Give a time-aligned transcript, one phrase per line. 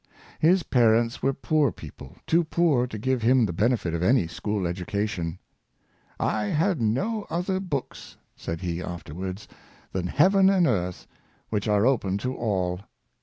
[0.39, 4.65] His parents were poor people— too poor to give him the benefit of any school
[4.65, 5.37] education."
[6.19, 9.47] I had no other books, ^' said he, afterwards,"
[9.93, 11.05] than heaven and earth,
[11.49, 12.79] which are open to all."